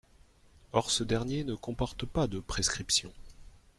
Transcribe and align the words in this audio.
Or 0.73 0.89
ce 0.89 1.03
dernier 1.03 1.43
ne 1.43 1.53
comporte 1.53 2.07
pas 2.07 2.25
de 2.25 2.39
prescriptions. 2.39 3.13